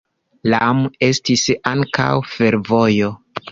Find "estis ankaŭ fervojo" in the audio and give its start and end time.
1.09-3.15